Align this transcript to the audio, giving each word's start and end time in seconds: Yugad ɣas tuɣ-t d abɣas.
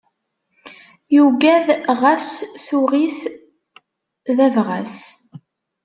Yugad 1.15 1.67
ɣas 2.01 2.27
tuɣ-t 2.65 3.19
d 4.35 4.37
abɣas. 4.47 4.97